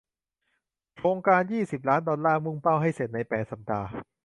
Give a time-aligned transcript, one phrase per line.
[0.97, 3.87] โครงการยี่สิบล้านดอลลาร์มุ่งเป้าให้เสร็จในแปดสัปดาห์